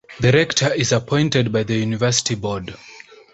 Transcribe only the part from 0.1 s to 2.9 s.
The Rector is appointed by the university board.